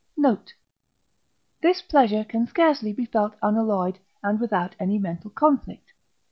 [0.17, 0.55] Note.
[1.61, 5.93] This pleasure can scarcely be felt unalloyed, and without any mental conflict.